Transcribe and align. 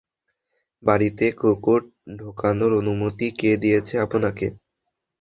বাড়িতে 0.83 1.25
কুকুর 1.39 1.81
ঢোকানোর 2.19 2.71
অনুমতি 2.81 3.27
কে 3.39 3.51
দিয়েছে 3.63 3.95
আপনাকে? 4.05 4.47